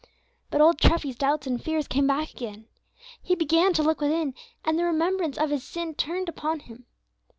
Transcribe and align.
But 0.49 0.61
old 0.61 0.79
Treffy's 0.81 1.15
doubts 1.15 1.45
and 1.45 1.63
fears 1.63 1.87
came 1.87 2.07
back 2.07 2.31
again. 2.31 2.65
He 3.21 3.35
began 3.35 3.71
to 3.73 3.83
look 3.83 4.01
within, 4.01 4.33
and 4.65 4.79
the 4.79 4.83
remembrance 4.83 5.37
of 5.37 5.51
his 5.51 5.63
sin 5.63 5.89
returned 5.89 6.27
upon 6.27 6.61
him. 6.61 6.87